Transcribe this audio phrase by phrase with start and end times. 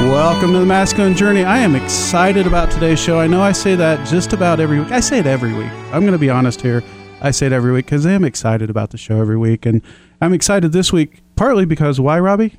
[0.00, 1.44] Welcome to the Masculine Journey.
[1.44, 3.20] I am excited about today's show.
[3.20, 4.90] I know I say that just about every week.
[4.90, 5.70] I say it every week.
[5.92, 6.82] I'm going to be honest here.
[7.20, 9.66] I say it every week because I am excited about the show every week.
[9.66, 9.82] And
[10.20, 12.56] I'm excited this week partly because why, Robbie?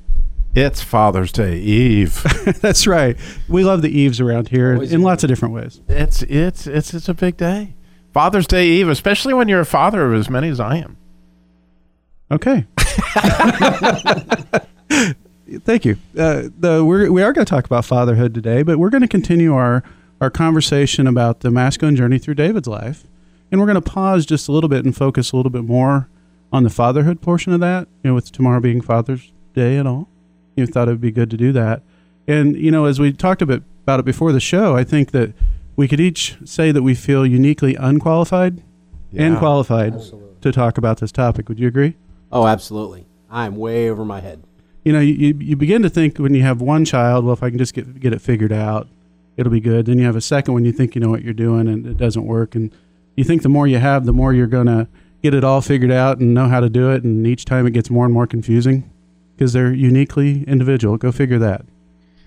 [0.54, 2.22] It's Father's Day Eve.
[2.60, 3.16] That's right.
[3.48, 5.80] We love the Eves around here in lots of different ways.
[5.88, 7.74] It's it's it's it's a big day.
[8.12, 10.96] Father's Day Eve, especially when you're a father of as many as I am.
[12.30, 12.66] Okay.
[15.60, 15.96] Thank you.
[16.18, 19.08] Uh, the, we're, we are going to talk about fatherhood today, but we're going to
[19.08, 19.82] continue our,
[20.20, 23.04] our conversation about the masculine journey through David's life.
[23.50, 26.08] And we're going to pause just a little bit and focus a little bit more
[26.52, 30.08] on the fatherhood portion of that, you know, with tomorrow being Father's Day and all.
[30.56, 31.82] You thought it would be good to do that.
[32.26, 35.10] And, you know, as we talked a bit about it before the show, I think
[35.10, 35.32] that
[35.76, 38.62] we could each say that we feel uniquely unqualified
[39.16, 39.38] and Yeah.
[39.38, 40.00] qualified
[40.40, 41.48] to talk about this topic.
[41.48, 41.96] Would you agree?
[42.30, 43.06] Oh, absolutely.
[43.30, 44.42] I'm way over my head.
[44.84, 47.42] You know, you, you- you begin to think when you have one child, well, if
[47.42, 48.88] I can just get get it figured out,
[49.36, 49.86] it'll be good.
[49.86, 51.96] Then you have a second when you think you know what you're doing and it
[51.96, 52.70] doesn't work, and
[53.16, 54.88] you think the more you have, the more you're gonna
[55.22, 57.04] get it all figured out and know how to do it.
[57.04, 58.90] And each time it gets more and more confusing
[59.36, 60.96] because they're uniquely individual.
[60.96, 61.64] Go figure that.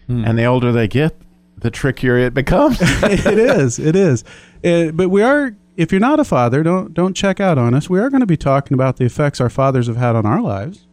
[0.08, 1.16] And the older they get,
[1.58, 2.78] the trickier it becomes.
[2.82, 3.80] it is.
[3.80, 4.24] It is.
[4.64, 5.56] Uh, but we are.
[5.76, 7.90] If you're not a father, don't don't check out on us.
[7.90, 10.42] We are going to be talking about the effects our fathers have had on our
[10.42, 10.85] lives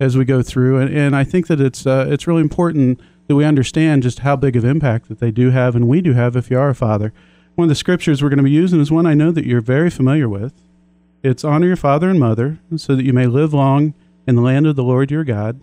[0.00, 3.36] as we go through, and, and I think that it's uh, it's really important that
[3.36, 6.36] we understand just how big of impact that they do have, and we do have
[6.36, 7.12] if you are a father.
[7.54, 9.60] One of the scriptures we're going to be using is one I know that you're
[9.60, 10.52] very familiar with.
[11.22, 13.94] It's honor your father and mother, so that you may live long
[14.26, 15.60] in the land of the Lord your God,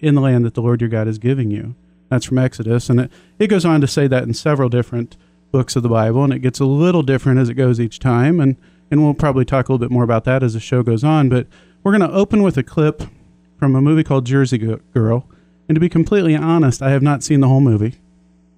[0.00, 1.74] in the land that the Lord your God is giving you.
[2.08, 5.16] That's from Exodus, and it, it goes on to say that in several different
[5.52, 8.40] books of the Bible, and it gets a little different as it goes each time,
[8.40, 8.56] and
[8.90, 11.28] and we'll probably talk a little bit more about that as the show goes on.
[11.28, 11.46] But
[11.84, 13.02] we're going to open with a clip
[13.60, 14.56] from a movie called Jersey
[14.94, 15.28] Girl,
[15.68, 17.96] and to be completely honest, I have not seen the whole movie.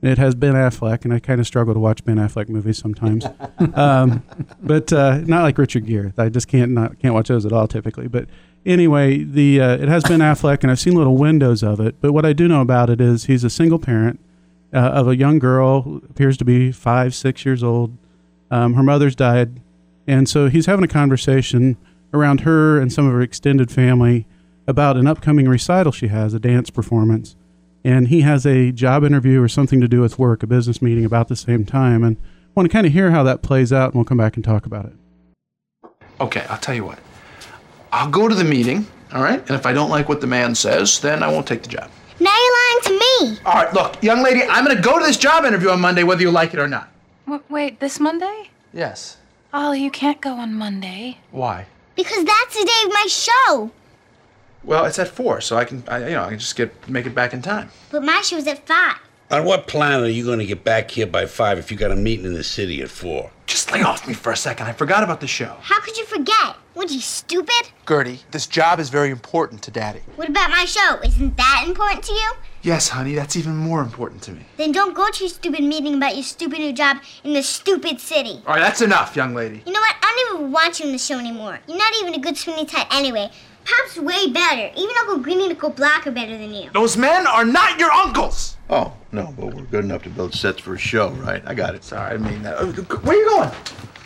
[0.00, 3.26] It has Ben Affleck, and I kind of struggle to watch Ben Affleck movies sometimes,
[3.74, 4.22] um,
[4.62, 6.12] but uh, not like Richard Gere.
[6.16, 8.06] I just can't not can't watch those at all typically.
[8.06, 8.28] But
[8.64, 12.00] anyway, the uh, it has Ben Affleck, and I've seen little windows of it.
[12.00, 14.20] But what I do know about it is he's a single parent
[14.72, 17.96] uh, of a young girl who appears to be five, six years old.
[18.52, 19.60] Um, her mother's died,
[20.06, 21.76] and so he's having a conversation
[22.14, 24.26] around her and some of her extended family
[24.66, 27.36] about an upcoming recital she has, a dance performance.
[27.84, 31.04] And he has a job interview or something to do with work, a business meeting
[31.04, 32.04] about the same time.
[32.04, 34.36] And I want to kind of hear how that plays out, and we'll come back
[34.36, 34.92] and talk about it.
[36.20, 37.00] Okay, I'll tell you what.
[37.90, 39.40] I'll go to the meeting, all right?
[39.40, 41.90] And if I don't like what the man says, then I won't take the job.
[42.20, 42.90] Now you're lying to
[43.34, 43.38] me.
[43.44, 46.22] All right, look, young lady, I'm gonna go to this job interview on Monday whether
[46.22, 46.88] you like it or not.
[47.26, 48.50] W- wait, this Monday?
[48.72, 49.16] Yes.
[49.52, 51.18] Oh, you can't go on Monday.
[51.32, 51.66] Why?
[51.96, 53.70] Because that's the day of my show.
[54.64, 57.06] Well, it's at four, so I can, I, you know, I can just get make
[57.06, 57.70] it back in time.
[57.90, 58.96] But my show's at 5.
[59.32, 61.90] On what planet are you going to get back here by five if you got
[61.90, 63.30] a meeting in the city at four?
[63.46, 64.66] Just lay off me for a second.
[64.66, 65.56] I forgot about the show.
[65.62, 66.56] How could you forget?
[66.74, 67.70] What, you stupid?
[67.88, 70.00] Gertie, this job is very important to Daddy.
[70.16, 71.00] What about my show?
[71.02, 72.32] Isn't that important to you?
[72.60, 74.44] Yes, honey, that's even more important to me.
[74.58, 78.00] Then don't go to your stupid meeting about your stupid new job in the stupid
[78.00, 78.42] city.
[78.46, 79.62] All right, that's enough, young lady.
[79.66, 79.96] You know what?
[80.00, 81.58] I don't even want you in the show anymore.
[81.66, 83.30] You're not even a good Sweeney Todd anyway.
[83.64, 84.70] Pop's way better.
[84.76, 86.70] Even Uncle Greenie and Uncle Block are better than you.
[86.72, 88.56] Those men are not your uncles.
[88.70, 91.42] Oh, no, but we're good enough to build sets for a show, right?
[91.46, 91.84] I got it.
[91.84, 92.56] Sorry, I mean that.
[92.58, 93.50] Uh, Where are you going?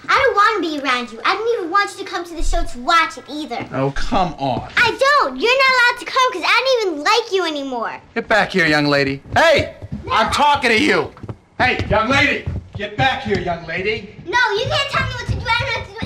[0.08, 1.20] I don't want to be around you.
[1.24, 3.66] I don't even want you to come to the show to watch it either.
[3.72, 4.70] Oh, come on.
[4.76, 5.36] I don't.
[5.40, 8.00] You're not allowed to come because I don't even like you anymore.
[8.14, 9.22] Get back here, young lady.
[9.34, 9.74] Hey,
[10.10, 11.12] I'm talking to you.
[11.58, 12.46] Hey, young lady.
[12.76, 14.14] Get back here, young lady.
[14.26, 15.40] No, you can't tell me what to do.
[15.40, 16.05] I don't have to do anything you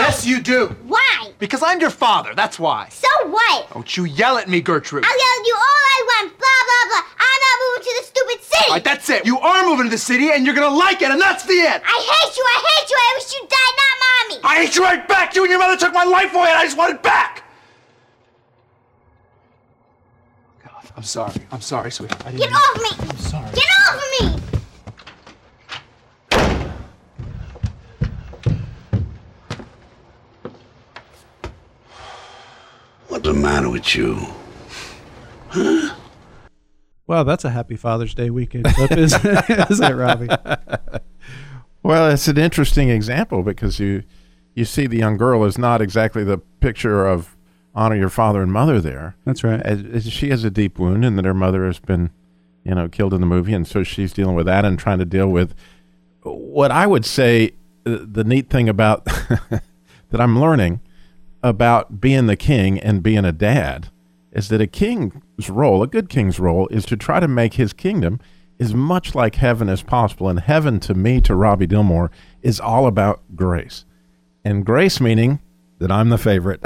[0.00, 0.68] Yes, you do.
[0.86, 1.32] Why?
[1.38, 2.88] Because I'm your father, that's why.
[2.90, 3.70] So what?
[3.72, 5.04] Don't you yell at me, Gertrude.
[5.04, 6.38] I'll yell at you all I want.
[6.38, 7.04] Blah blah blah.
[7.18, 8.64] I'm not moving to the stupid city.
[8.68, 9.26] All right, that's it.
[9.26, 11.82] You are moving to the city, and you're gonna like it, and that's the end.
[11.84, 12.44] I hate you.
[12.44, 12.96] I hate you.
[12.96, 14.40] I wish you died, not mommy.
[14.44, 15.34] I hate you right back.
[15.34, 17.44] You and your mother took my life away, and I just want it back.
[20.64, 21.34] God, I'm sorry.
[21.52, 23.08] I'm sorry, didn't Get off me.
[23.08, 23.52] I'm sorry.
[23.52, 24.39] Get off me.
[33.10, 34.18] What's the matter with you?
[35.48, 35.94] Huh?
[37.08, 40.28] Wow, that's a happy Father's Day weekend clip, isn't it, isn't it Robbie?
[41.82, 44.04] Well, it's an interesting example because you
[44.54, 47.36] you see the young girl is not exactly the picture of
[47.74, 49.16] honor your father and mother there.
[49.24, 49.60] That's right.
[49.62, 52.10] As- as she has a deep wound, and that her mother has been,
[52.64, 55.04] you know, killed in the movie, and so she's dealing with that and trying to
[55.04, 55.54] deal with
[56.22, 57.52] what I would say
[57.86, 59.04] uh, the neat thing about
[60.10, 60.80] that I'm learning
[61.42, 63.88] about being the king and being a dad
[64.32, 67.72] is that a king's role, a good king's role, is to try to make his
[67.72, 68.20] kingdom
[68.60, 70.28] as much like heaven as possible.
[70.28, 72.10] And heaven, to me, to Robbie Dilmore,
[72.42, 73.84] is all about grace.
[74.44, 75.40] And grace meaning
[75.78, 76.60] that I'm the favorite.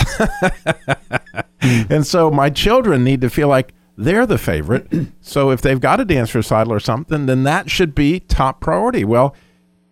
[1.60, 4.88] and so my children need to feel like they're the favorite.
[5.20, 9.04] so if they've got a dance recital or something, then that should be top priority.
[9.04, 9.34] Well,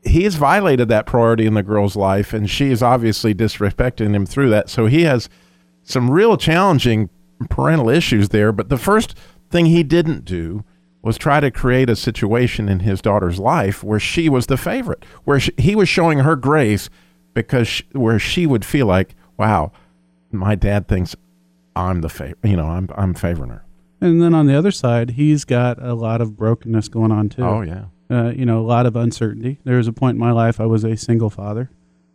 [0.04, 4.26] he has violated that priority in the girl's life, and she is obviously disrespecting him
[4.26, 4.69] through that.
[4.69, 5.28] So he has
[5.82, 7.08] some real challenging
[7.49, 8.52] parental issues there.
[8.52, 9.16] But the first
[9.50, 10.64] thing he didn't do
[11.02, 15.04] was try to create a situation in his daughter's life where she was the favorite,
[15.25, 16.88] where she, he was showing her grace
[17.34, 19.72] because sh where she would feel like, wow,
[20.31, 21.16] my dad thinks
[21.75, 22.38] I'm the favorite.
[22.44, 23.64] You know, I'm I'm favoring her.
[24.00, 27.43] And then on the other side, he's got a lot of brokenness going on too.
[27.43, 27.87] Oh yeah.
[28.12, 29.59] Uh, you know, a lot of uncertainty.
[29.64, 31.70] There was a point in my life I was a single father,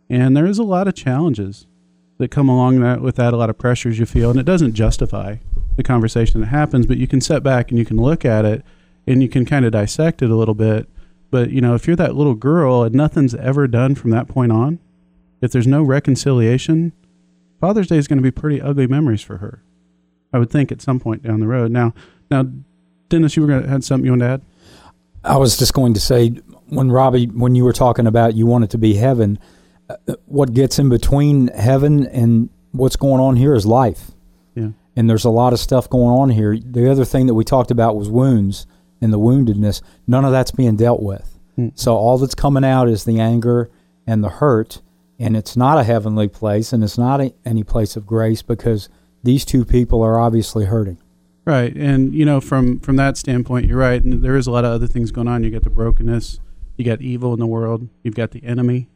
[0.08, 1.66] and there is a lot of challenges
[2.18, 3.34] that come along that with that.
[3.34, 5.36] A lot of pressures you feel, and it doesn't justify
[5.76, 6.86] the conversation that happens.
[6.86, 8.64] But you can set back and you can look at it,
[9.08, 10.88] and you can kind of dissect it a little bit.
[11.32, 14.52] But you know, if you're that little girl and nothing's ever done from that point
[14.52, 14.78] on,
[15.40, 16.92] if there's no reconciliation,
[17.60, 19.62] Father's Day is going to be pretty ugly memories for her.
[20.32, 21.72] I would think at some point down the road.
[21.72, 21.92] Now,
[22.30, 22.46] now,
[23.08, 24.42] Dennis, you were going to had something you want to add?
[25.28, 26.30] I was just going to say
[26.68, 29.38] when Robbie, when you were talking about you want it to be heaven,
[29.88, 29.96] uh,
[30.26, 34.12] what gets in between heaven and what's going on here is life.
[34.54, 34.70] Yeah.
[34.96, 36.58] And there's a lot of stuff going on here.
[36.58, 38.66] The other thing that we talked about was wounds
[39.00, 39.82] and the woundedness.
[40.06, 41.38] None of that's being dealt with.
[41.56, 41.68] Hmm.
[41.74, 43.70] So all that's coming out is the anger
[44.06, 44.80] and the hurt,
[45.18, 48.88] and it's not a heavenly place, and it's not a, any place of grace because
[49.22, 50.98] these two people are obviously hurting.
[51.48, 54.04] Right, and you know, from from that standpoint, you're right.
[54.04, 55.42] And there is a lot of other things going on.
[55.42, 56.40] You got the brokenness,
[56.76, 58.90] you got evil in the world, you've got the enemy,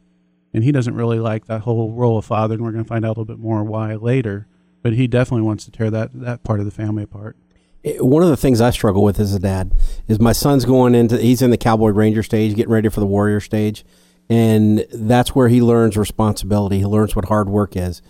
[0.53, 2.53] and he doesn't really like that whole role of father.
[2.53, 4.45] And we're going to find out a little bit more why later.
[4.83, 7.37] But he definitely wants to tear that that part of the family apart.
[7.81, 9.71] It- one of the things I struggle with as a dad
[10.07, 13.07] is my son's going into he's in the cowboy ranger stage, getting ready for the
[13.07, 13.83] warrior stage,
[14.29, 16.77] and that's where he learns responsibility.
[16.77, 18.03] He learns what hard work is,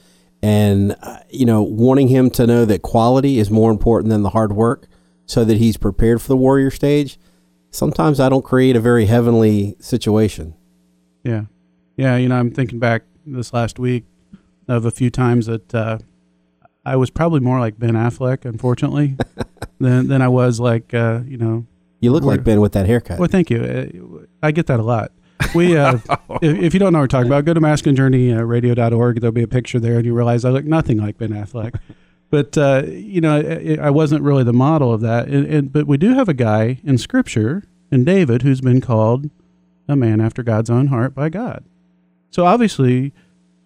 [0.44, 4.32] and uh, you know, wanting him to know that quality is more important than the
[4.32, 4.88] hard work,
[5.26, 7.18] so that he's prepared for the warrior stage.
[7.72, 10.54] Sometimes I don't create a very heavenly situation.
[11.24, 11.46] Yeah,
[11.96, 12.18] yeah.
[12.18, 14.04] You know, I'm thinking back this last week
[14.68, 16.00] of a few times that uh,
[16.86, 19.16] I was probably more like Ben Affleck, unfortunately,
[19.80, 21.66] than than I was like uh, you know.
[22.02, 23.18] You look like Ben with that haircut.
[23.18, 23.64] Well, thank you.
[23.64, 25.14] Uh, I get that a lot.
[25.54, 26.00] We, uh,
[26.42, 29.22] if, if you don't know what we're talking about, go to masculinejourneyradio.org.
[29.22, 31.80] There'll be a picture there, and you realize I look nothing like Ben Affleck.
[32.30, 35.28] But uh, you know, I, I wasn't really the model of that.
[35.28, 39.30] And, and, but we do have a guy in Scripture, in David, who's been called
[39.88, 41.64] a man after God's own heart by God.
[42.32, 43.14] So obviously,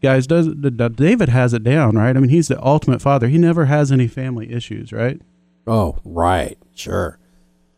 [0.02, 2.16] guys, does d- d- David has it down, right?
[2.16, 3.30] I mean, he's the ultimate father.
[3.30, 5.22] He never has any family issues, right?
[5.66, 7.20] Oh, right, sure.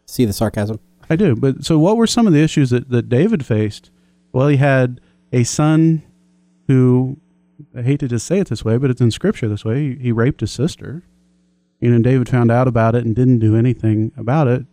[0.07, 0.79] See the sarcasm?
[1.09, 1.35] I do.
[1.35, 3.91] But so, what were some of the issues that, that David faced?
[4.31, 5.01] Well, he had
[5.33, 6.03] a son
[6.67, 7.17] who,
[7.75, 9.89] I hate to just say it this way, but it's in scripture this way.
[9.89, 11.03] He, he raped his sister.
[11.79, 14.65] You know, David found out about it and didn't do anything about it.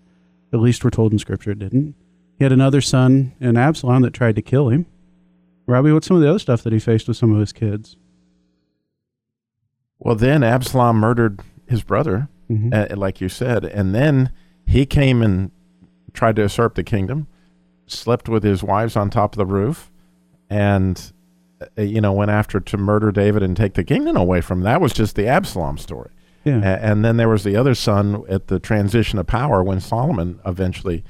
[0.53, 1.95] At least we're told in scripture it didn't.
[2.39, 4.87] He had another son in Absalom that tried to kill him.
[5.67, 7.97] Robbie, what's some of the other stuff that he faced with some of his kids?
[9.99, 12.93] Well, then Absalom murdered his brother, Mhm.
[12.93, 14.31] uh, like you said, and then
[14.67, 15.51] he came and
[16.13, 17.27] tried to usurp the kingdom,
[17.87, 19.91] slept with his wives on top of the roof,
[20.51, 21.13] and
[21.61, 24.65] uh, you know went after to murder David and take the kingdom away from him.
[24.65, 26.11] That was just the Absalom story.
[26.45, 26.79] Yeah.
[26.81, 31.03] And then there was the other son at the transition of power when Solomon eventually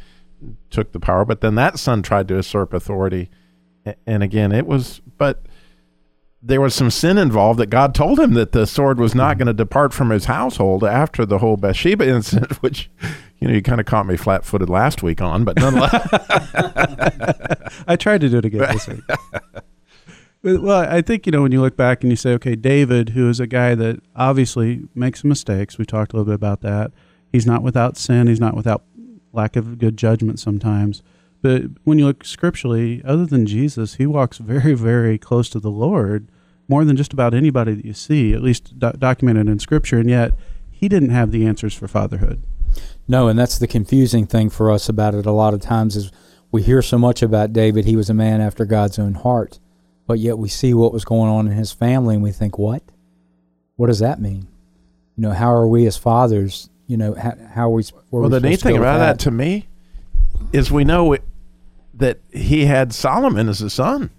[0.70, 1.26] took the power.
[1.26, 3.28] But then that son tried to usurp authority,
[4.06, 5.42] and again it was but
[6.42, 9.38] there was some sin involved that God told him that the sword was not hmm.
[9.38, 12.90] going to depart from his household after the whole Bathsheba incident, which,
[13.38, 16.08] you know, you kind of caught me flat footed last week on, but nonetheless.
[17.88, 19.00] I tried to do it again this week.
[20.42, 23.28] Well, I think you know when you look back and you say, okay, David, who
[23.28, 25.76] is a guy that obviously makes mistakes.
[25.76, 26.92] We talked a little bit about that.
[27.32, 28.28] He's not without sin.
[28.28, 28.84] He's not without
[29.32, 31.02] lack of good judgment sometimes.
[31.46, 35.70] But when you look scripturally, other than Jesus, he walks very, very close to the
[35.70, 36.26] Lord,
[36.66, 40.00] more than just about anybody that you see, at least do- documented in Scripture.
[40.00, 40.32] And yet,
[40.72, 42.42] he didn't have the answers for fatherhood.
[43.06, 45.24] No, and that's the confusing thing for us about it.
[45.24, 46.10] A lot of times is
[46.50, 47.84] we hear so much about David.
[47.84, 49.60] He was a man after God's own heart,
[50.08, 52.82] but yet we see what was going on in his family, and we think, what?
[53.76, 54.48] What does that mean?
[55.16, 56.70] You know, how are we as fathers?
[56.88, 57.84] You know, how, how are we?
[58.10, 59.68] where Well, we the neat thing go with about that to me
[60.52, 61.22] is we know it,
[61.96, 64.10] that he had Solomon as a son.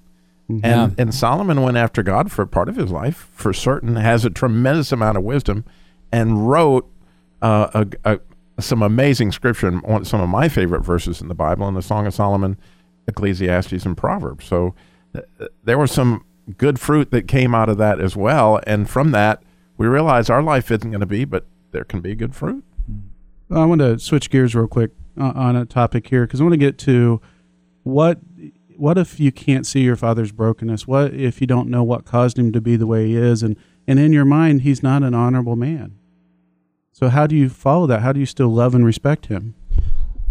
[0.50, 0.90] And, Yeah.
[0.98, 4.92] and Solomon went after God for part of his life, for certain, has a tremendous
[4.94, 5.66] amount of wisdom,
[6.12, 6.90] and wrote
[7.42, 11.68] uh, a, a, some amazing scripture, and some of my favorite verses in the Bible,
[11.68, 12.58] in the Song of Solomon,
[13.08, 14.46] Ecclesiastes, and Proverbs.
[14.46, 14.74] So
[15.14, 15.26] th-
[15.66, 16.24] there was some
[16.58, 18.60] good fruit that came out of that as well.
[18.66, 19.44] And from that,
[19.78, 22.64] we realize our life isn't going to be, but there can be good fruit.
[23.52, 26.54] I want to switch gears real quick uh, on a topic here because I want
[26.54, 27.22] to get to
[27.88, 28.20] what
[28.76, 30.88] what if you can't see your father's brokenness?
[30.88, 33.56] What if you don't know what caused him to be the way he is, and
[33.88, 35.98] and in your mind he's not an honorable man?
[36.92, 38.02] So how do you follow that?
[38.02, 39.54] How do you still love and respect him?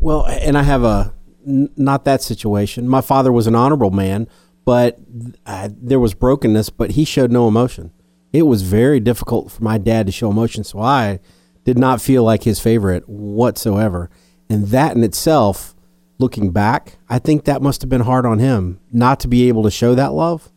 [0.00, 1.14] Well, and I have a
[1.46, 2.88] n- not that situation.
[2.88, 4.26] My father was an honorable man,
[4.64, 4.98] but
[5.46, 7.92] uh, there was brokenness, but he showed no emotion.
[8.32, 11.20] It was very difficult for my dad to show emotion, so I
[11.64, 14.10] did not feel like his favorite whatsoever.
[14.50, 15.75] And that in itself,
[16.18, 19.62] looking back, I think that must have been hard on him not to be able
[19.64, 20.50] to show that love.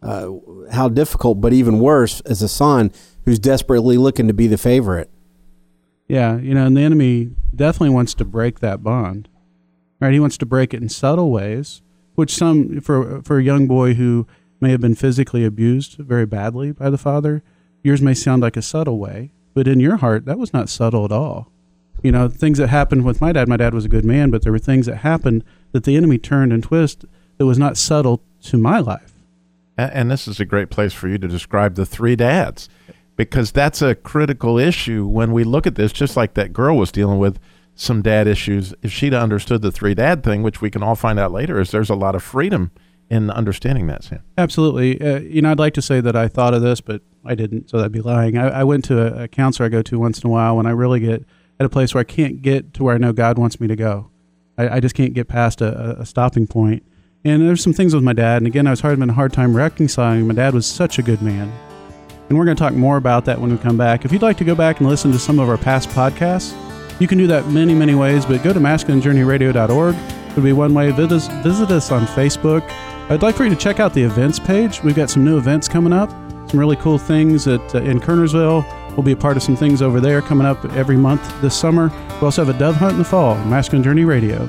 [0.00, 0.34] Uh,
[0.70, 2.92] how difficult, but even worse as a son
[3.24, 5.10] who's desperately looking to be the favorite.
[6.06, 9.28] Yeah, you know, and the enemy definitely wants to break that bond.
[10.00, 10.12] Right?
[10.12, 11.82] He wants to break it in subtle ways,
[12.14, 14.26] which some for for a young boy who
[14.60, 17.42] may have been physically abused very badly by the father,
[17.82, 21.04] yours may sound like a subtle way, but in your heart that was not subtle
[21.04, 21.50] at all.
[22.02, 24.42] You know, things that happened with my dad, my dad was a good man, but
[24.42, 28.22] there were things that happened that the enemy turned and twisted that was not subtle
[28.42, 29.12] to my life.
[29.76, 32.68] And this is a great place for you to describe the three dads
[33.16, 36.90] because that's a critical issue when we look at this, just like that girl was
[36.92, 37.38] dealing with
[37.74, 38.74] some dad issues.
[38.82, 41.70] If she'd understood the three dad thing, which we can all find out later, is
[41.70, 42.72] there's a lot of freedom
[43.08, 44.22] in understanding that, Sam.
[44.36, 45.00] Absolutely.
[45.00, 47.70] Uh, you know, I'd like to say that I thought of this, but I didn't,
[47.70, 48.36] so that'd be lying.
[48.36, 50.66] I, I went to a, a counselor I go to once in a while when
[50.66, 51.24] I really get
[51.58, 53.76] at a place where I can't get to where I know God wants me to
[53.76, 54.10] go.
[54.56, 56.84] I, I just can't get past a, a- stopping point.
[57.24, 58.38] And there's some things with my dad.
[58.38, 60.26] And again, I was having a hard time reconciling.
[60.26, 61.52] My dad was such a good man.
[62.28, 64.04] And we're going to talk more about that when we come back.
[64.04, 66.54] If you'd like to go back and listen to some of our past podcasts,
[67.00, 69.96] you can do that many, many ways, but go to masculinejourneyradio.org.
[70.30, 70.90] It'll be one way.
[70.90, 72.68] Visit us, visit us on Facebook.
[73.10, 74.82] I'd like for you to check out the events page.
[74.82, 76.10] We've got some new events coming up,
[76.50, 78.62] some really cool things at, uh, in Kernersville.
[78.98, 81.86] We'll be a part of some things over there coming up every month this summer.
[82.14, 84.48] We also have a dove hunt in the fall, Masculine Journey Radio.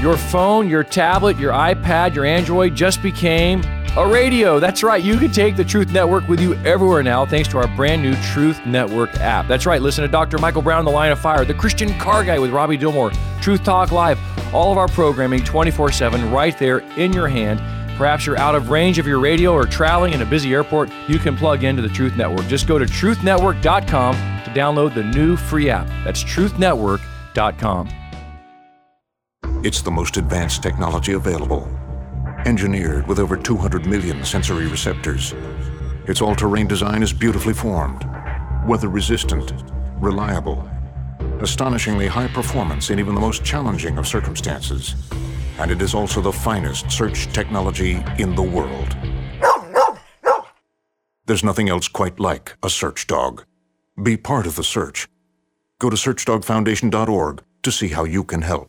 [0.00, 3.62] Your phone, your tablet, your iPad, your Android just became
[3.98, 4.58] a radio.
[4.58, 5.04] That's right.
[5.04, 8.14] You can take the Truth Network with you everywhere now thanks to our brand new
[8.32, 9.48] Truth Network app.
[9.48, 9.82] That's right.
[9.82, 10.38] Listen to Dr.
[10.38, 13.92] Michael Brown the Line of Fire, The Christian Car Guy with Robbie Dilmore, Truth Talk
[13.92, 14.18] Live,
[14.54, 17.60] all of our programming 24 7 right there in your hand.
[17.96, 21.18] Perhaps you're out of range of your radio or traveling in a busy airport, you
[21.18, 22.46] can plug into the Truth Network.
[22.48, 25.86] Just go to truthnetwork.com to download the new free app.
[26.04, 27.88] That's truthnetwork.com.
[29.62, 31.68] It's the most advanced technology available.
[32.44, 35.34] Engineered with over 200 million sensory receptors.
[36.06, 38.04] Its all terrain design is beautifully formed,
[38.66, 39.54] weather resistant,
[40.00, 40.68] reliable,
[41.40, 44.96] astonishingly high performance in even the most challenging of circumstances.
[45.58, 48.96] And it is also the finest search technology in the world.
[51.26, 53.44] There's nothing else quite like a search dog.
[54.02, 55.08] Be part of the search.
[55.78, 58.68] Go to searchdogfoundation.org to see how you can help.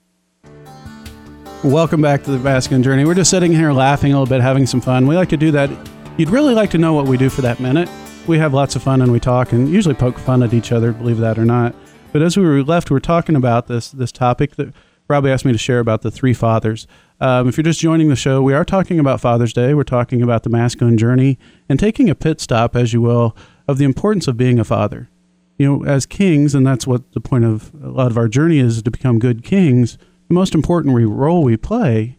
[1.63, 3.03] Welcome back to the Masculine Journey.
[3.03, 5.07] We're just sitting here laughing a little bit, having some fun.
[5.07, 5.69] We like to do that.
[6.17, 7.89] You'd really like to know what we do for that minute.
[8.27, 10.93] We have lots of fun and we talk and usually poke fun at each other,
[10.93, 11.75] believe that or not.
[12.13, 14.73] But as we were left, we are talking about this this topic that
[15.07, 16.87] Robbie asked me to share about the three fathers.
[17.19, 19.73] Um, if you're just joining the show, we are talking about Father's Day.
[19.73, 21.37] We're talking about the masculine journey
[21.69, 23.35] and taking a pit stop, as you will,
[23.67, 25.09] of the importance of being a father.
[25.57, 28.59] You know, as kings, and that's what the point of a lot of our journey
[28.59, 29.97] is to become good kings.
[30.27, 32.17] The most important role we play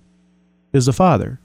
[0.72, 1.40] is the father,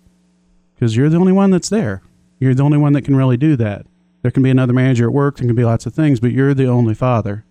[0.76, 2.02] because you're the only one that's there.
[2.40, 3.86] You're the only one that can really do that.
[4.22, 5.38] There can be another manager at work.
[5.38, 7.44] There can be lots of things, but you're the only father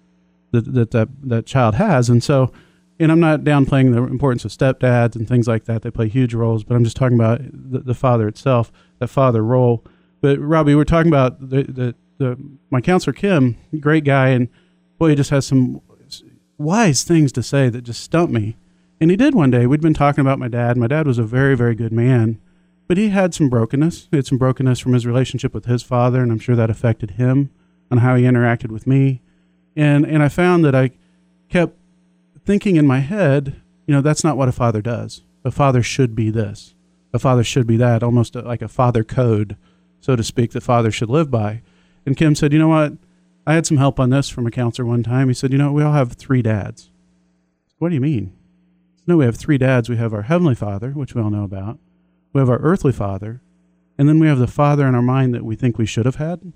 [0.52, 2.08] that that that, that child has.
[2.08, 2.52] And so,
[3.00, 5.82] and I'm not downplaying the importance of stepdads and things like that.
[5.82, 9.42] They play huge roles, but I'm just talking about the, the father itself, that father
[9.42, 9.82] role.
[10.20, 12.38] But Robbie, we're talking about the, the the
[12.70, 14.48] my counselor Kim, great guy, and
[14.98, 15.80] boy, he just has some
[16.58, 18.58] wise things to say that just stump me.
[19.00, 19.66] And he did one day.
[19.66, 20.76] We'd been talking about my dad.
[20.76, 22.38] My dad was a very, very good man,
[22.86, 24.08] but he had some brokenness.
[24.10, 27.12] He had some brokenness from his relationship with his father, and I'm sure that affected
[27.12, 27.48] him.
[27.90, 29.22] on how he interacted with me,
[29.74, 30.90] and and I found that I
[31.48, 31.76] kept
[32.44, 35.22] thinking in my head, you know, that's not what a father does.
[35.44, 36.74] A father should be this.
[37.12, 38.02] A father should be that.
[38.02, 39.56] Almost like a father code,
[40.00, 41.62] so to speak, that father should live by.
[42.06, 42.94] And Kim said, you know what?
[43.46, 45.28] I had some help on this from a counselor one time.
[45.28, 46.90] He said, you know, we all have three dads.
[47.78, 48.36] What do you mean?
[49.06, 49.88] No, we have three dads.
[49.88, 51.78] We have our heavenly father, which we all know about.
[52.32, 53.40] We have our earthly father,
[53.98, 56.16] and then we have the father in our mind that we think we should have
[56.16, 56.52] had.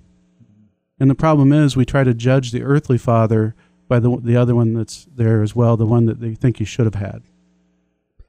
[1.01, 3.57] And the problem is, we try to judge the earthly father
[3.89, 6.67] by the the other one that's there as well, the one that they think you
[6.67, 7.23] should have had.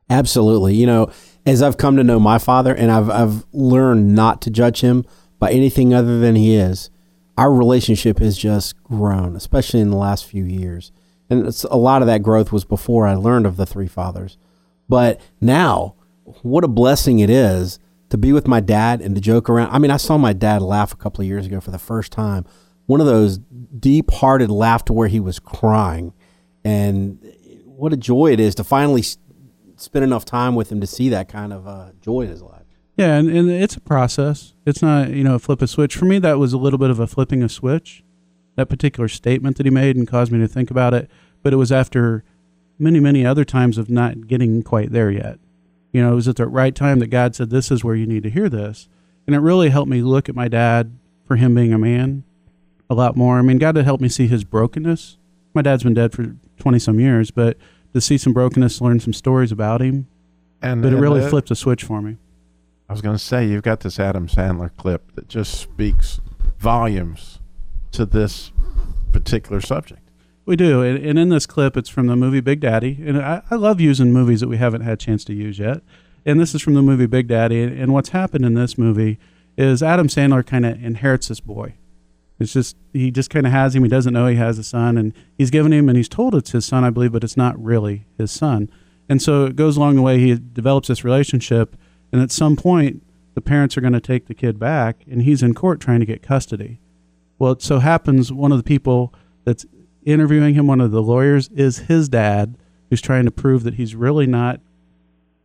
[0.10, 0.76] Absolutely.
[0.76, 1.12] You know,
[1.46, 5.06] as I've come to know my father, and I've I've learned not to judge him
[5.40, 6.90] by anything other than he is.
[7.38, 10.92] Our relationship has just grown, especially in the last few years.
[11.30, 14.38] And a lot of that growth was before I learned of the three fathers.
[14.88, 15.96] But now,
[16.44, 19.72] what a blessing it is to be with my dad and to joke around.
[19.72, 22.12] I mean, I saw my dad laugh a couple of years ago for the first
[22.12, 22.46] time.
[22.86, 23.40] One of those
[23.80, 26.14] deep hearted laugh to where he was crying.
[26.64, 27.20] And
[27.66, 29.04] what a joy it is to finally
[29.78, 32.64] spend enough time with him to see that kind of uh, joy in his life.
[32.98, 34.54] Yeah, and, and it's a process.
[34.66, 35.96] It's not, you know, a flip a switch.
[35.96, 38.04] For me, that was a little bit of a flipping a switch,
[38.56, 41.10] that particular statement that he made and caused me to think about it.
[41.44, 42.24] But it was after
[42.80, 45.40] many, many other times of not getting quite there yet.
[45.92, 48.08] You know, it was at the right time that God said, This is where you
[48.08, 48.88] need to hear this.
[49.28, 52.24] And it really helped me look at my dad for him being a man
[52.90, 53.38] a lot more.
[53.38, 55.18] I mean, God had helped me see his brokenness.
[55.54, 57.58] My dad's been dead for 20 some years, but
[57.94, 60.08] to see some brokenness, learn some stories about him.
[60.62, 62.18] And, but it and really the- flipped a switch for me.
[62.88, 66.22] I was going to say, you've got this Adam Sandler clip that just speaks
[66.60, 67.40] volumes
[67.94, 68.52] to this
[69.12, 70.02] particular subject.
[70.46, 70.84] We do.
[70.84, 73.00] And, and in this clip, it's from the movie Big Daddy.
[73.04, 75.82] And I, I love using movies that we haven't had a chance to use yet.
[76.26, 77.64] And this is from the movie Big Daddy.
[77.64, 79.18] And, and what's happened in this movie
[79.58, 81.76] is Adam Sandler kind of inherits this boy.
[82.40, 83.84] It's just, he just kind of has him.
[83.84, 84.98] He doesn't know he has a son.
[84.98, 87.62] And he's given him, and he's told it's his son, I believe, but it's not
[87.62, 88.70] really his son.
[89.08, 90.20] And so it goes along the way.
[90.20, 91.76] He develops this relationship.
[92.12, 93.04] And at some point,
[93.36, 96.06] the parents are going to take the kid back, and he's in court trying to
[96.06, 96.80] get custody.
[97.38, 99.66] Well, it so happens one of the people that's
[100.06, 102.58] interviewing him, one of the lawyers, is his dad,
[102.90, 104.62] who's trying to prove that he's really not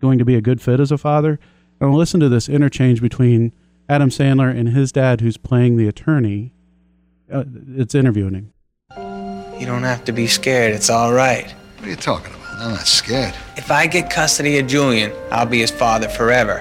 [0.00, 1.40] going to be a good fit as a father.
[1.80, 3.52] And listen to this interchange between
[3.88, 6.52] Adam Sandler and his dad, who's playing the attorney.
[7.32, 7.44] Uh,
[7.76, 8.52] it's interviewing him.
[9.58, 10.74] You don't have to be scared.
[10.74, 11.50] It's all right.
[11.78, 12.54] What are you talking about?
[12.58, 13.34] I'm not scared.
[13.56, 16.58] If I get custody of Julian, I'll be his father forever.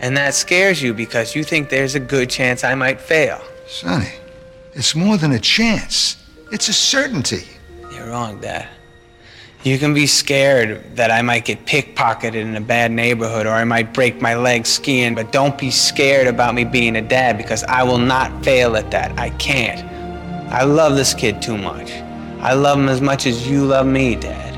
[0.00, 3.40] And that scares you because you think there's a good chance I might fail.
[3.66, 4.08] Sonny,
[4.74, 6.16] it's more than a chance.
[6.50, 7.46] It's a certainty.
[7.92, 8.68] You're wrong, Dad.
[9.62, 13.64] You can be scared that I might get pickpocketed in a bad neighborhood or I
[13.64, 17.62] might break my leg skiing, but don't be scared about me being a dad because
[17.64, 19.18] I will not fail at that.
[19.18, 19.99] I can't.
[20.50, 21.92] I love this kid too much.
[22.40, 24.56] I love him as much as you love me, Dad.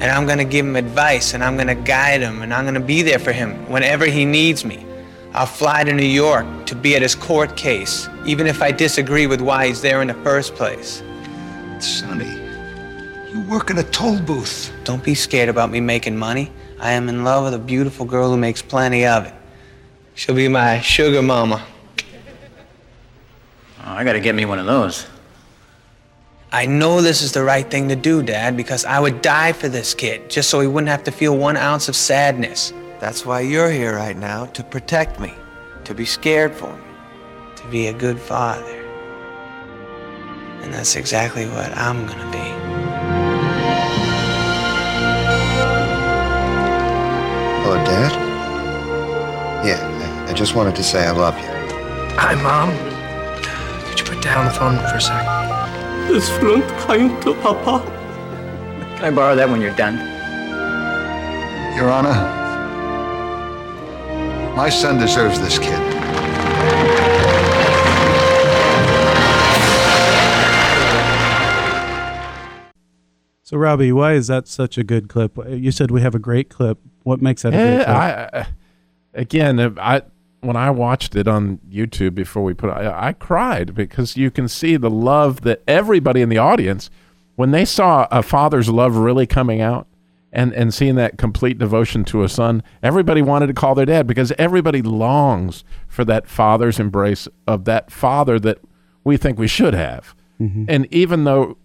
[0.00, 3.02] And I'm gonna give him advice and I'm gonna guide him and I'm gonna be
[3.02, 4.86] there for him whenever he needs me.
[5.32, 9.26] I'll fly to New York to be at his court case, even if I disagree
[9.26, 11.02] with why he's there in the first place.
[11.80, 12.30] Sonny,
[13.32, 14.72] you work in a toll booth.
[14.84, 16.52] Don't be scared about me making money.
[16.78, 19.34] I am in love with a beautiful girl who makes plenty of it.
[20.14, 21.66] She'll be my sugar mama.
[23.84, 25.06] Oh, I gotta get me one of those.
[26.52, 29.68] I know this is the right thing to do, Dad, because I would die for
[29.68, 32.72] this kid, just so he wouldn't have to feel one ounce of sadness.
[33.00, 35.34] That's why you're here right now, to protect me,
[35.84, 36.84] to be scared for me,
[37.56, 38.84] to be a good father.
[40.62, 42.38] And that's exactly what I'm gonna be.
[47.64, 48.12] Hello, Dad?
[49.66, 51.48] Yeah, I- I just wanted to say I love you.
[52.16, 52.70] Hi, Mom.
[53.88, 55.45] Could you put down the phone for a sec?
[56.08, 57.84] This front kind to Papa.
[58.96, 59.96] Can I borrow that when you're done?
[61.76, 62.14] Your Honor,
[64.56, 65.82] my son deserves this kid.
[73.42, 75.38] So, Robbie, why is that such a good clip?
[75.48, 76.78] You said we have a great clip.
[77.04, 77.88] What makes that a great Eh, clip?
[77.96, 78.46] I, I-
[79.14, 80.02] again, I
[80.46, 84.30] when I watched it on YouTube before we put, it, I, I cried because you
[84.30, 86.90] can see the love that everybody in the audience,
[87.34, 89.86] when they saw a father's love really coming out,
[90.32, 94.06] and and seeing that complete devotion to a son, everybody wanted to call their dad
[94.06, 98.58] because everybody longs for that father's embrace of that father that
[99.04, 100.14] we think we should have.
[100.40, 100.66] Mhm.
[100.68, 101.56] And even though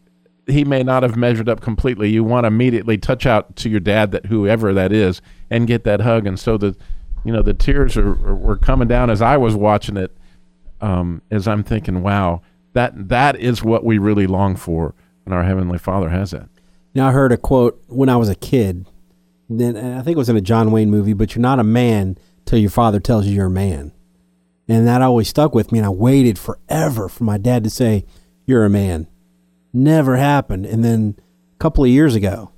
[0.47, 3.79] he may not have measured up completely, you want to immediately touch out to your
[3.79, 6.25] dad, that whoever that is, and get that hug.
[6.25, 6.75] And so the,
[7.23, 10.15] you know, the tears are, were coming down as I was watching it,
[10.79, 12.41] um, as I'm thinking, wow,
[12.73, 16.49] that that is what we really long for, and our heavenly Father has that.
[16.93, 18.85] Now I heard a quote when I was a kid.
[19.49, 21.13] Then I think it was in a John Wayne movie.
[21.13, 23.91] But you're not a man till your father tells you you're a man,
[24.67, 25.79] and that always stuck with me.
[25.79, 28.05] And I waited forever for my dad to say,
[28.45, 29.07] "You're a man."
[29.73, 30.65] Never happened.
[30.65, 31.15] And then
[31.55, 32.51] a couple of years ago,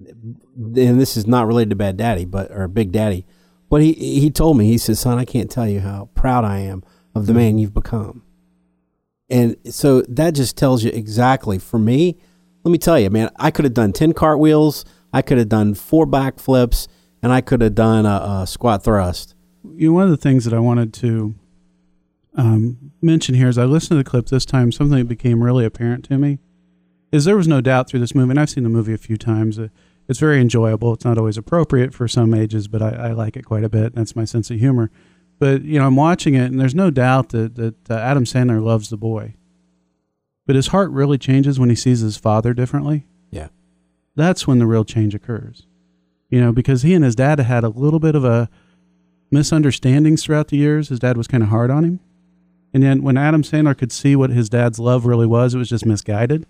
[0.00, 3.26] and this is not related to Bad Daddy, but or Big Daddy,
[3.70, 6.58] but he he told me he says, "Son, I can't tell you how proud I
[6.58, 6.82] am
[7.14, 8.22] of the man you've become."
[9.30, 12.18] And so that just tells you exactly for me.
[12.64, 15.74] Let me tell you, man, I could have done 10 cartwheels, I could have done
[15.74, 16.88] four backflips,
[17.22, 19.34] and I could have done a, a squat thrust.
[19.76, 21.34] You know, one of the things that I wanted to
[22.34, 25.64] um, mention here is I listened to the clip this time, something that became really
[25.64, 26.38] apparent to me
[27.12, 29.16] is there was no doubt through this movie, and I've seen the movie a few
[29.16, 29.58] times.
[29.58, 29.68] Uh,
[30.08, 30.92] it's very enjoyable.
[30.92, 33.94] It's not always appropriate for some ages, but I, I like it quite a bit.
[33.94, 34.90] That's my sense of humor.
[35.38, 38.62] But you know, I'm watching it, and there's no doubt that that uh, Adam Sandler
[38.62, 39.34] loves the boy.
[40.46, 43.06] But his heart really changes when he sees his father differently.
[43.30, 43.48] Yeah,
[44.14, 45.66] that's when the real change occurs.
[46.28, 48.50] You know, because he and his dad had a little bit of a
[49.30, 50.88] misunderstandings throughout the years.
[50.88, 52.00] His dad was kind of hard on him,
[52.74, 55.70] and then when Adam Sandler could see what his dad's love really was, it was
[55.70, 56.46] just misguided.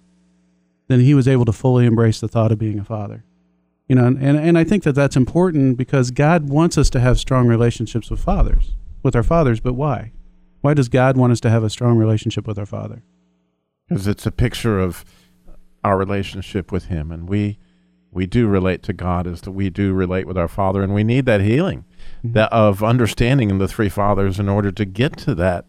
[0.89, 3.23] Then he was able to fully embrace the thought of being a father
[3.90, 7.18] you know and, and i think that that's important because god wants us to have
[7.18, 8.72] strong relationships with fathers
[9.03, 10.12] with our fathers but why?
[10.61, 13.03] Why does god want us to have a strong relationship with our father?
[13.88, 15.05] Because it's a picture of
[15.83, 17.59] our relationship with him and we
[18.12, 21.03] we do relate to god as to we do relate with our father and we
[21.03, 21.85] need that healing
[22.18, 22.33] mm-hmm.
[22.33, 25.64] that of understanding in the three fathers in order to get to that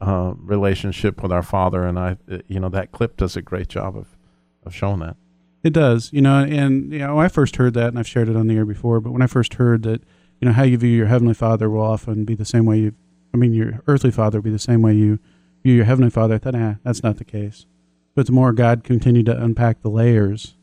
[0.00, 3.96] uh, relationship with our father and i you know that clip does a great job
[3.96, 4.16] of
[4.64, 5.16] of showing that
[5.62, 8.36] it does, you know, and you know, I first heard that, and I've shared it
[8.36, 9.00] on the air before.
[9.00, 10.02] But when I first heard that,
[10.40, 12.94] you know, how you view your heavenly Father will often be the same way you,
[13.34, 15.18] I mean, your earthly Father will be the same way you
[15.62, 16.34] view your heavenly Father.
[16.34, 17.66] I thought, ah, that's not the case.
[18.14, 20.54] But the more God continued to unpack the layers,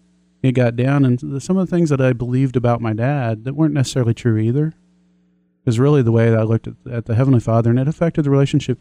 [0.42, 3.54] it got down, and some of the things that I believed about my dad that
[3.54, 4.74] weren't necessarily true either,
[5.66, 8.26] is really the way that I looked at, at the heavenly Father, and it affected
[8.26, 8.80] the relationship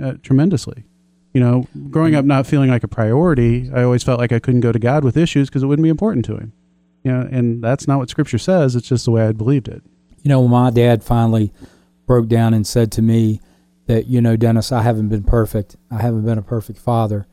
[0.00, 0.84] uh, tremendously
[1.32, 4.60] you know, growing up not feeling like a priority, I always felt like I couldn't
[4.60, 6.52] go to God with issues because it wouldn't be important to Him.
[7.04, 8.76] You know, and that's not what Scripture says.
[8.76, 9.82] It's just the way I believed it.
[10.22, 11.52] You know, when my dad finally
[12.06, 13.40] broke down and said to me
[13.86, 15.76] that, you know, Dennis, I haven't been perfect.
[15.90, 17.26] I haven't been a perfect father,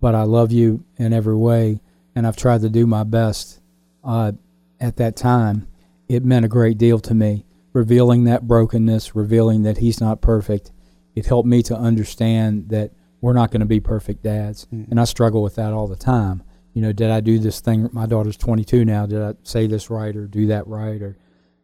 [0.00, 1.80] but I love you in every way,
[2.14, 3.60] and I've tried to do my best.
[4.02, 4.32] Uh,
[4.80, 5.68] at that time,
[6.08, 10.72] it meant a great deal to me, revealing that brokenness, revealing that he's not perfect.
[11.14, 14.66] It helped me to understand that we're not going to be perfect dads.
[14.66, 14.90] Mm-hmm.
[14.90, 16.42] And I struggle with that all the time.
[16.72, 17.88] You know, did I do this thing?
[17.92, 19.06] My daughter's 22 now.
[19.06, 21.02] Did I say this right or do that right?
[21.02, 21.16] Or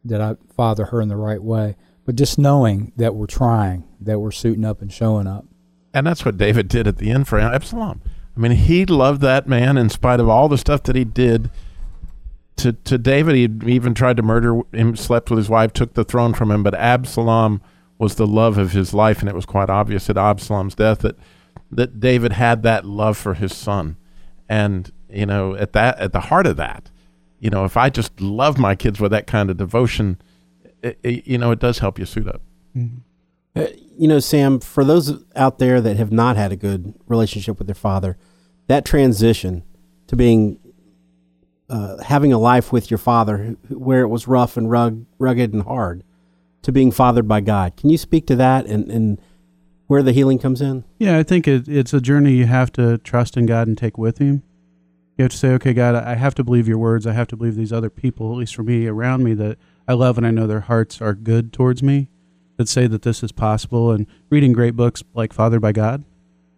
[0.04, 1.76] did I father her in the right way?
[2.04, 5.44] But just knowing that we're trying, that we're suiting up and showing up.
[5.94, 8.02] And that's what David did at the end for Absalom.
[8.36, 11.50] I mean, he loved that man in spite of all the stuff that he did.
[12.56, 16.04] To, to David, he even tried to murder him, slept with his wife, took the
[16.04, 16.62] throne from him.
[16.62, 17.62] But Absalom
[17.98, 21.16] was the love of his life, and it was quite obvious at Absalom's death that
[21.70, 23.96] that David had that love for his son.
[24.48, 26.90] And, you know, at that at the heart of that,
[27.40, 30.20] you know, if I just love my kids with that kind of devotion,
[30.83, 32.42] it, it, you know, it does help you suit up.
[32.76, 32.98] Mm-hmm.
[33.57, 33.66] Uh,
[33.98, 37.66] you know, Sam, for those out there that have not had a good relationship with
[37.66, 38.16] their father,
[38.66, 39.64] that transition
[40.07, 40.59] to being
[41.68, 45.62] uh, having a life with your father where it was rough and rug, rugged and
[45.62, 46.05] hard
[46.62, 47.76] to being fathered by God.
[47.76, 49.20] Can you speak to that and, and
[49.87, 50.85] where the healing comes in?
[50.99, 53.96] Yeah, I think it, it's a journey you have to trust in God and take
[53.96, 54.42] with Him.
[55.16, 57.07] You have to say, okay, God, I have to believe your words.
[57.07, 59.57] I have to believe these other people, at least for me, around me that
[59.88, 62.09] I love and I know their hearts are good towards me,
[62.59, 63.90] that say that this is possible.
[63.90, 66.05] And reading great books like Fathered by God,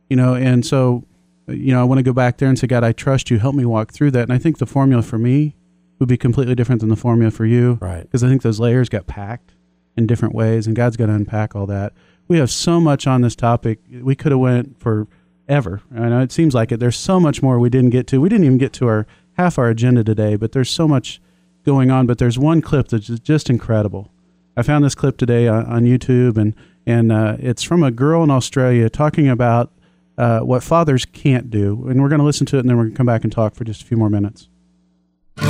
[0.09, 1.05] you know, and so,
[1.47, 3.39] you know, I want to go back there and say, God, I trust you.
[3.39, 4.23] Help me walk through that.
[4.23, 5.55] And I think the formula for me
[6.01, 7.79] would be completely different than the formula for you.
[7.81, 8.03] Right.
[8.03, 9.53] Because I think those layers got packed
[9.97, 11.93] in different ways, and God's got to unpack all that
[12.29, 13.81] we have so much on this topic.
[13.91, 15.09] We could have went for
[15.49, 15.81] ever.
[15.95, 16.79] I know it seems like it.
[16.79, 18.21] There's so much more we didn't get to.
[18.21, 21.21] We didn't even get to our half our agenda today, but there's so much
[21.65, 22.07] going on.
[22.07, 24.11] But there's one clip that's just incredible.
[24.57, 26.55] I found this clip today on, on YouTube, and
[26.87, 29.73] and uh, it's from a girl in Australia talking about
[30.19, 31.87] uh, what fathers can't do.
[31.89, 33.33] And we're going to listen to it, and then we're going to come back and
[33.33, 34.49] talk for just a few more minutes.
[35.37, 35.47] There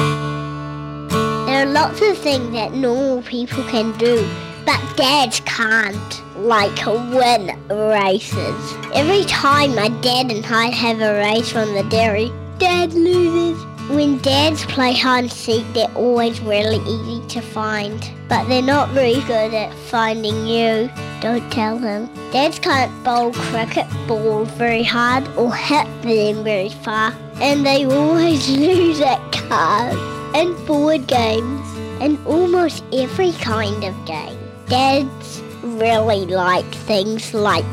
[1.63, 4.29] are lots of things that normal people can do
[4.69, 8.75] but dads can't, like win races.
[8.93, 13.65] Every time my dad and I have a race from the dairy, dad loses.
[13.89, 18.91] When dads play hide and seek, they're always really easy to find, but they're not
[18.91, 20.91] very good at finding you.
[21.23, 22.11] Don't tell them.
[22.31, 28.47] Dads can't bowl cricket balls very hard or hit them very far, and they always
[28.65, 29.97] lose at cards
[30.37, 31.67] and board games
[32.03, 34.48] and almost every kind of game.
[34.69, 37.65] Dads really like things like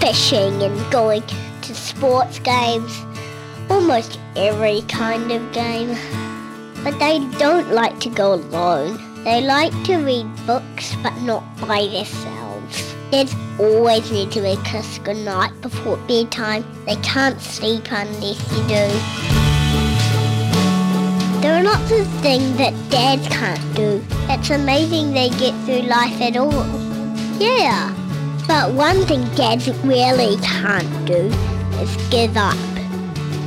[0.00, 1.22] fishing and going
[1.60, 3.04] to sports games,
[3.68, 5.94] almost every kind of game.
[6.82, 9.24] But they don't like to go alone.
[9.24, 12.94] They like to read books, but not by themselves.
[13.10, 16.64] Dads always need to make us good night before bedtime.
[16.86, 19.37] They can't sleep unless you do.
[21.40, 24.04] There are lots of things that dads can't do.
[24.28, 26.66] It's amazing they get through life at all.
[27.38, 27.94] Yeah.
[28.48, 31.30] But one thing dads really can't do
[31.78, 32.58] is give up.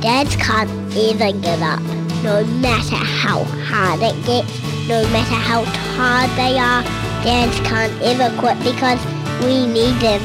[0.00, 1.82] Dads can't ever give up,
[2.24, 6.82] no matter how hard it gets, no matter how tired they are.
[7.22, 9.04] Dads can't ever quit because
[9.44, 10.20] we need them.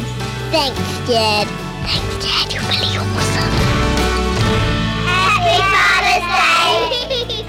[0.55, 1.47] Thanks, Dad.
[1.83, 2.53] Thanks, Dad.
[2.53, 2.86] You're really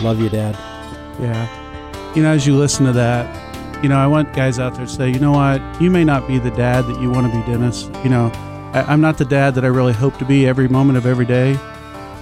[0.03, 0.55] Love you, Dad.
[1.21, 2.15] Yeah.
[2.15, 4.91] You know, as you listen to that, you know, I want guys out there to
[4.91, 7.45] say, you know what, you may not be the dad that you want to be,
[7.47, 7.89] Dennis.
[8.03, 8.31] You know,
[8.73, 11.27] I, I'm not the dad that I really hope to be every moment of every
[11.27, 11.59] day.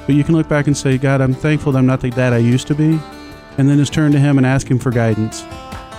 [0.07, 2.33] But you can look back and say, God, I'm thankful that I'm not the dad
[2.33, 2.99] I used to be.
[3.59, 5.43] And then just turn to Him and ask Him for guidance.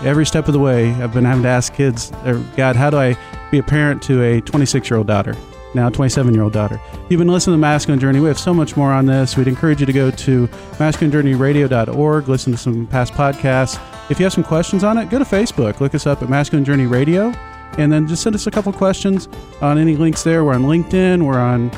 [0.04, 2.98] Every step of the way, I've been having to ask kids, or God, how do
[2.98, 3.18] I
[3.50, 5.36] be a parent to a 26 year old daughter?
[5.74, 6.80] Now, 27 year old daughter.
[7.10, 8.20] You've been listening to Masculine Journey.
[8.20, 9.36] We have so much more on this.
[9.36, 13.80] We'd encourage you to go to masculinejourneyradio.org, listen to some past podcasts.
[14.10, 15.80] If you have some questions on it, go to Facebook.
[15.80, 17.34] Look us up at Masculine Journey Radio,
[17.78, 19.28] and then just send us a couple questions
[19.62, 20.44] on any links there.
[20.44, 21.70] We're on LinkedIn, we're on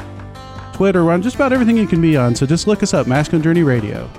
[0.73, 2.35] Twitter, we're on just about everything you can be on.
[2.35, 4.09] So just look us up, Masculine Journey Radio.